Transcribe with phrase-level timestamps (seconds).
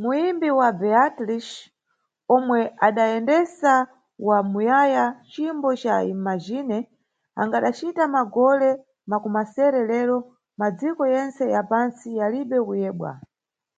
[0.00, 1.48] Muyimbi wa Beatles,
[2.36, 3.74] omwe adayendesa
[4.28, 6.78] wa muyaya cimbo ca "Imagine",
[7.40, 8.70] angadacita magole
[9.10, 10.18] makumasere lero,
[10.58, 13.12] madziko yentse ya pantsi yalibe kuyebwa.